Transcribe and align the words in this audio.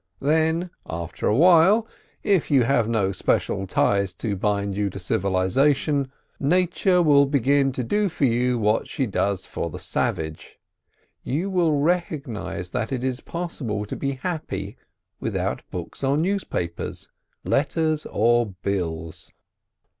Then, 0.19 0.71
after 0.89 1.27
a 1.27 1.35
while, 1.35 1.87
if 2.23 2.49
you 2.49 2.63
have 2.63 2.89
no 2.89 3.11
special 3.11 3.67
ties 3.67 4.15
to 4.15 4.35
bind 4.35 4.75
you 4.75 4.89
to 4.89 4.97
civilisation, 4.97 6.11
Nature 6.39 7.03
will 7.03 7.27
begin 7.27 7.71
to 7.73 7.83
do 7.83 8.09
for 8.09 8.25
you 8.25 8.57
what 8.57 8.87
she 8.87 9.05
does 9.05 9.45
for 9.45 9.69
the 9.69 9.77
savage. 9.77 10.57
You 11.23 11.51
will 11.51 11.77
recognise 11.79 12.71
that 12.71 12.91
it 12.91 13.03
is 13.03 13.21
possible 13.21 13.85
to 13.85 13.95
be 13.95 14.13
happy 14.13 14.75
without 15.19 15.61
books 15.69 16.03
or 16.03 16.17
newspapers, 16.17 17.11
letters 17.43 18.07
or 18.07 18.47
bills. 18.63 19.31